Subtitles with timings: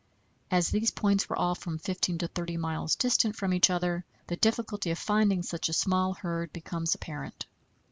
[0.49, 4.35] As these points were all from 15 to 30 miles distant from each other, the
[4.35, 7.45] difficulty of finding such a small herd becomes apparent.